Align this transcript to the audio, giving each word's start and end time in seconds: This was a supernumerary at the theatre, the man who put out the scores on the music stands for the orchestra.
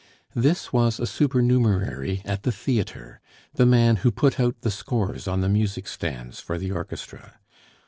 This 0.33 0.73
was 0.73 0.99
a 0.99 1.05
supernumerary 1.05 2.23
at 2.25 2.41
the 2.41 2.51
theatre, 2.51 3.21
the 3.53 3.67
man 3.67 3.97
who 3.97 4.09
put 4.09 4.39
out 4.39 4.61
the 4.61 4.71
scores 4.71 5.27
on 5.27 5.41
the 5.41 5.47
music 5.47 5.87
stands 5.87 6.39
for 6.39 6.57
the 6.57 6.71
orchestra. 6.71 7.39